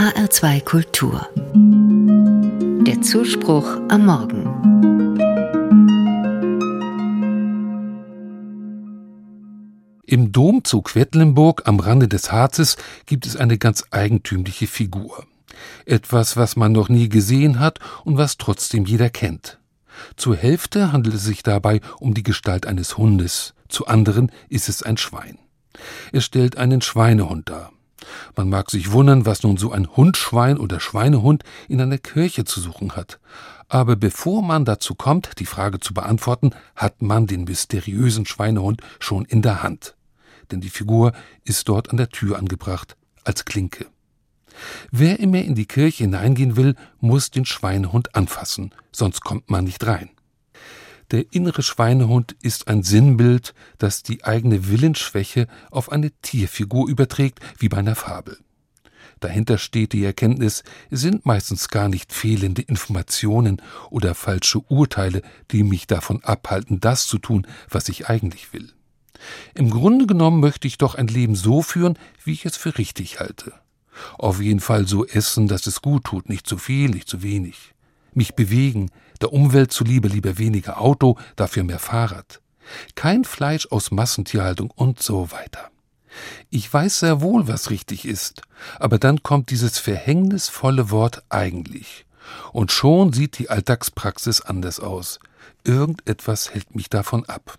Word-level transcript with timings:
HR2 0.00 0.64
Kultur. 0.64 1.28
Der 2.86 3.02
Zuspruch 3.02 3.66
am 3.90 4.06
Morgen. 4.06 4.46
Im 10.06 10.32
Dom 10.32 10.64
zu 10.64 10.80
Quedlinburg 10.80 11.68
am 11.68 11.80
Rande 11.80 12.08
des 12.08 12.32
Harzes 12.32 12.78
gibt 13.04 13.26
es 13.26 13.36
eine 13.36 13.58
ganz 13.58 13.84
eigentümliche 13.90 14.66
Figur. 14.66 15.26
Etwas, 15.84 16.38
was 16.38 16.56
man 16.56 16.72
noch 16.72 16.88
nie 16.88 17.10
gesehen 17.10 17.60
hat 17.60 17.78
und 18.02 18.16
was 18.16 18.38
trotzdem 18.38 18.86
jeder 18.86 19.10
kennt. 19.10 19.58
Zur 20.16 20.34
Hälfte 20.34 20.92
handelt 20.92 21.16
es 21.16 21.24
sich 21.24 21.42
dabei 21.42 21.82
um 21.98 22.14
die 22.14 22.22
Gestalt 22.22 22.64
eines 22.64 22.96
Hundes, 22.96 23.52
zu 23.68 23.86
anderen 23.86 24.32
ist 24.48 24.70
es 24.70 24.82
ein 24.82 24.96
Schwein. 24.96 25.36
Es 26.10 26.24
stellt 26.24 26.56
einen 26.56 26.80
Schweinehund 26.80 27.50
dar. 27.50 27.70
Man 28.36 28.48
mag 28.48 28.70
sich 28.70 28.92
wundern, 28.92 29.26
was 29.26 29.42
nun 29.42 29.56
so 29.56 29.72
ein 29.72 29.88
Hundschwein 29.96 30.58
oder 30.58 30.80
Schweinehund 30.80 31.42
in 31.68 31.80
einer 31.80 31.98
Kirche 31.98 32.44
zu 32.44 32.60
suchen 32.60 32.96
hat. 32.96 33.18
Aber 33.68 33.96
bevor 33.96 34.42
man 34.42 34.64
dazu 34.64 34.94
kommt, 34.94 35.38
die 35.38 35.46
Frage 35.46 35.80
zu 35.80 35.94
beantworten, 35.94 36.50
hat 36.74 37.02
man 37.02 37.26
den 37.26 37.44
mysteriösen 37.44 38.26
Schweinehund 38.26 38.82
schon 38.98 39.24
in 39.24 39.42
der 39.42 39.62
Hand. 39.62 39.94
Denn 40.50 40.60
die 40.60 40.70
Figur 40.70 41.12
ist 41.44 41.68
dort 41.68 41.90
an 41.90 41.96
der 41.96 42.08
Tür 42.08 42.38
angebracht, 42.38 42.96
als 43.24 43.44
Klinke. 43.44 43.86
Wer 44.90 45.20
immer 45.20 45.42
in 45.42 45.54
die 45.54 45.66
Kirche 45.66 46.04
hineingehen 46.04 46.56
will, 46.56 46.74
muss 46.98 47.30
den 47.30 47.44
Schweinehund 47.44 48.14
anfassen, 48.14 48.72
sonst 48.92 49.22
kommt 49.22 49.50
man 49.50 49.64
nicht 49.64 49.86
rein. 49.86 50.10
Der 51.10 51.32
innere 51.32 51.62
Schweinehund 51.62 52.36
ist 52.40 52.68
ein 52.68 52.82
Sinnbild, 52.82 53.54
das 53.78 54.02
die 54.02 54.24
eigene 54.24 54.68
Willensschwäche 54.68 55.48
auf 55.70 55.90
eine 55.90 56.12
Tierfigur 56.22 56.88
überträgt, 56.88 57.40
wie 57.58 57.68
bei 57.68 57.78
einer 57.78 57.96
Fabel. 57.96 58.38
Dahinter 59.18 59.58
steht 59.58 59.92
die 59.92 60.04
Erkenntnis, 60.04 60.62
es 60.88 61.00
sind 61.00 61.26
meistens 61.26 61.68
gar 61.68 61.88
nicht 61.88 62.12
fehlende 62.12 62.62
Informationen 62.62 63.60
oder 63.90 64.14
falsche 64.14 64.60
Urteile, 64.60 65.22
die 65.50 65.62
mich 65.62 65.86
davon 65.86 66.24
abhalten, 66.24 66.80
das 66.80 67.06
zu 67.06 67.18
tun, 67.18 67.46
was 67.68 67.88
ich 67.88 68.08
eigentlich 68.08 68.52
will. 68.52 68.72
Im 69.54 69.68
Grunde 69.68 70.06
genommen 70.06 70.40
möchte 70.40 70.66
ich 70.66 70.78
doch 70.78 70.94
ein 70.94 71.08
Leben 71.08 71.34
so 71.34 71.60
führen, 71.60 71.98
wie 72.24 72.32
ich 72.32 72.46
es 72.46 72.56
für 72.56 72.78
richtig 72.78 73.20
halte. 73.20 73.52
Auf 74.16 74.40
jeden 74.40 74.60
Fall 74.60 74.86
so 74.86 75.04
essen, 75.04 75.48
dass 75.48 75.66
es 75.66 75.82
gut 75.82 76.04
tut, 76.04 76.28
nicht 76.30 76.46
zu 76.46 76.56
viel, 76.56 76.88
nicht 76.88 77.08
zu 77.08 77.22
wenig. 77.22 77.74
Mich 78.14 78.34
bewegen, 78.34 78.90
der 79.20 79.32
Umwelt 79.32 79.72
zuliebe 79.72 80.08
lieber 80.08 80.38
weniger 80.38 80.80
Auto, 80.80 81.16
dafür 81.36 81.64
mehr 81.64 81.78
Fahrrad. 81.78 82.40
Kein 82.94 83.24
Fleisch 83.24 83.68
aus 83.70 83.90
Massentierhaltung 83.90 84.70
und 84.70 85.02
so 85.02 85.30
weiter. 85.32 85.70
Ich 86.50 86.72
weiß 86.72 87.00
sehr 87.00 87.20
wohl, 87.20 87.46
was 87.48 87.70
richtig 87.70 88.04
ist, 88.04 88.42
aber 88.78 88.98
dann 88.98 89.22
kommt 89.22 89.50
dieses 89.50 89.78
verhängnisvolle 89.78 90.90
Wort 90.90 91.22
eigentlich. 91.28 92.04
Und 92.52 92.72
schon 92.72 93.12
sieht 93.12 93.38
die 93.38 93.50
Alltagspraxis 93.50 94.40
anders 94.40 94.80
aus. 94.80 95.20
Irgendetwas 95.64 96.52
hält 96.52 96.74
mich 96.74 96.90
davon 96.90 97.24
ab. 97.26 97.58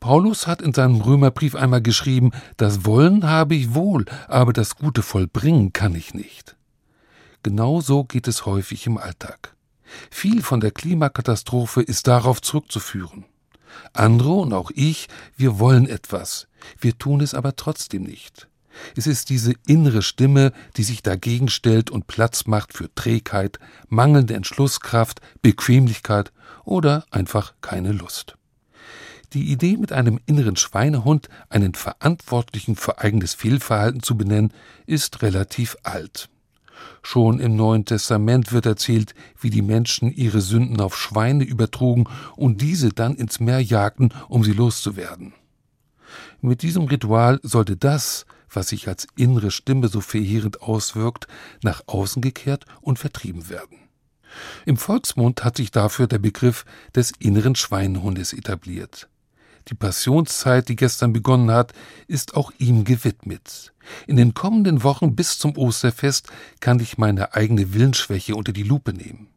Paulus 0.00 0.46
hat 0.46 0.60
in 0.60 0.74
seinem 0.74 1.00
Römerbrief 1.00 1.54
einmal 1.54 1.80
geschrieben, 1.80 2.32
das 2.58 2.84
Wollen 2.84 3.26
habe 3.26 3.54
ich 3.54 3.74
wohl, 3.74 4.04
aber 4.28 4.52
das 4.52 4.76
Gute 4.76 5.02
vollbringen 5.02 5.72
kann 5.72 5.94
ich 5.94 6.12
nicht. 6.12 6.56
Genau 7.44 7.82
so 7.82 8.04
geht 8.04 8.26
es 8.26 8.46
häufig 8.46 8.86
im 8.86 8.96
Alltag. 8.96 9.54
Viel 10.10 10.42
von 10.42 10.60
der 10.60 10.70
Klimakatastrophe 10.70 11.82
ist 11.82 12.06
darauf 12.06 12.40
zurückzuführen. 12.40 13.26
Andere 13.92 14.32
und 14.32 14.54
auch 14.54 14.70
ich, 14.74 15.08
wir 15.36 15.58
wollen 15.58 15.86
etwas, 15.86 16.48
wir 16.80 16.96
tun 16.96 17.20
es 17.20 17.34
aber 17.34 17.54
trotzdem 17.54 18.04
nicht. 18.04 18.48
Es 18.96 19.06
ist 19.06 19.28
diese 19.28 19.52
innere 19.66 20.00
Stimme, 20.00 20.52
die 20.78 20.84
sich 20.84 21.02
dagegen 21.02 21.48
stellt 21.48 21.90
und 21.90 22.06
Platz 22.06 22.46
macht 22.46 22.72
für 22.72 22.92
Trägheit, 22.94 23.58
mangelnde 23.88 24.34
Entschlusskraft, 24.34 25.20
Bequemlichkeit 25.42 26.32
oder 26.64 27.04
einfach 27.10 27.52
keine 27.60 27.92
Lust. 27.92 28.38
Die 29.34 29.52
Idee, 29.52 29.76
mit 29.76 29.92
einem 29.92 30.18
inneren 30.24 30.56
Schweinehund 30.56 31.28
einen 31.50 31.74
Verantwortlichen 31.74 32.74
für 32.74 33.00
eigenes 33.00 33.34
Fehlverhalten 33.34 34.02
zu 34.02 34.16
benennen, 34.16 34.54
ist 34.86 35.20
relativ 35.20 35.76
alt. 35.82 36.30
Schon 37.02 37.40
im 37.40 37.56
Neuen 37.56 37.84
Testament 37.84 38.52
wird 38.52 38.66
erzählt, 38.66 39.14
wie 39.40 39.50
die 39.50 39.62
Menschen 39.62 40.10
ihre 40.10 40.40
Sünden 40.40 40.80
auf 40.80 40.96
Schweine 40.96 41.44
übertrugen 41.44 42.08
und 42.36 42.60
diese 42.60 42.90
dann 42.90 43.14
ins 43.14 43.40
Meer 43.40 43.60
jagten, 43.60 44.10
um 44.28 44.44
sie 44.44 44.52
loszuwerden. 44.52 45.34
Mit 46.40 46.62
diesem 46.62 46.84
Ritual 46.84 47.40
sollte 47.42 47.76
das, 47.76 48.26
was 48.50 48.68
sich 48.68 48.88
als 48.88 49.06
innere 49.16 49.50
Stimme 49.50 49.88
so 49.88 50.00
verheerend 50.00 50.62
auswirkt, 50.62 51.26
nach 51.62 51.82
außen 51.86 52.22
gekehrt 52.22 52.64
und 52.80 52.98
vertrieben 52.98 53.48
werden. 53.48 53.78
Im 54.66 54.76
Volksmund 54.76 55.44
hat 55.44 55.56
sich 55.56 55.70
dafür 55.70 56.06
der 56.06 56.18
Begriff 56.18 56.64
des 56.94 57.12
inneren 57.18 57.54
Schweinehundes 57.54 58.32
etabliert. 58.32 59.08
Die 59.68 59.74
Passionszeit, 59.74 60.68
die 60.68 60.76
gestern 60.76 61.12
begonnen 61.12 61.50
hat, 61.50 61.72
ist 62.06 62.34
auch 62.34 62.52
ihm 62.58 62.84
gewidmet. 62.84 63.72
In 64.06 64.16
den 64.16 64.34
kommenden 64.34 64.82
Wochen 64.82 65.16
bis 65.16 65.38
zum 65.38 65.56
Osterfest 65.56 66.28
kann 66.60 66.80
ich 66.80 66.98
meine 66.98 67.34
eigene 67.34 67.72
Willensschwäche 67.72 68.34
unter 68.36 68.52
die 68.52 68.62
Lupe 68.62 68.92
nehmen. 68.92 69.28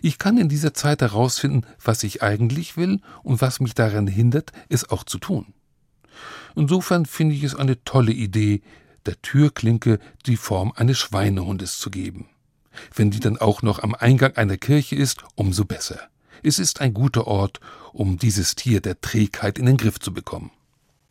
Ich 0.00 0.18
kann 0.18 0.38
in 0.38 0.48
dieser 0.48 0.72
Zeit 0.72 1.02
herausfinden, 1.02 1.66
was 1.82 2.02
ich 2.04 2.22
eigentlich 2.22 2.76
will 2.76 3.00
und 3.22 3.42
was 3.42 3.60
mich 3.60 3.74
daran 3.74 4.06
hindert, 4.06 4.52
es 4.68 4.88
auch 4.88 5.04
zu 5.04 5.18
tun. 5.18 5.52
Insofern 6.56 7.04
finde 7.04 7.34
ich 7.34 7.42
es 7.42 7.54
eine 7.54 7.82
tolle 7.84 8.12
Idee, 8.12 8.62
der 9.04 9.20
Türklinke 9.20 9.98
die 10.24 10.36
Form 10.36 10.72
eines 10.74 10.98
Schweinehundes 10.98 11.78
zu 11.78 11.90
geben. 11.90 12.28
Wenn 12.94 13.10
die 13.10 13.20
dann 13.20 13.36
auch 13.36 13.62
noch 13.62 13.82
am 13.82 13.94
Eingang 13.94 14.36
einer 14.36 14.56
Kirche 14.56 14.96
ist, 14.96 15.24
umso 15.34 15.64
besser. 15.64 16.08
Es 16.42 16.58
ist 16.58 16.80
ein 16.80 16.94
guter 16.94 17.26
Ort, 17.26 17.60
um 17.92 18.18
dieses 18.18 18.54
Tier 18.54 18.80
der 18.80 19.00
Trägheit 19.00 19.58
in 19.58 19.66
den 19.66 19.76
Griff 19.76 19.98
zu 19.98 20.12
bekommen. 20.12 20.50